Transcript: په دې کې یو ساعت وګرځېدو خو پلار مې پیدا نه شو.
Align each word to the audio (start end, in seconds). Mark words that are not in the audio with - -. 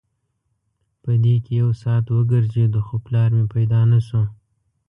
په 1.03 1.11
دې 1.23 1.35
کې 1.43 1.53
یو 1.61 1.69
ساعت 1.81 2.05
وګرځېدو 2.11 2.79
خو 2.87 2.95
پلار 3.05 3.29
مې 3.37 3.45
پیدا 3.55 3.81
نه 3.91 3.99
شو. 4.07 4.21